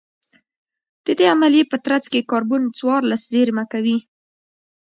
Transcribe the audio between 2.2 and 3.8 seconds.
کاربن څوارلس زېرمه